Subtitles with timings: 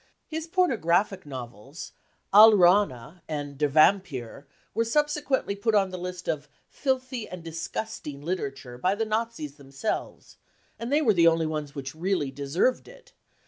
[0.25, 1.91] His pornographic novels,
[2.33, 8.79] Alraune and Der Vampyr were subsequently put on the list of" filthy and disgusting literature
[8.79, 10.37] 55 by the Nazis themselves
[10.79, 13.13] (and they were the only ones which really deserved it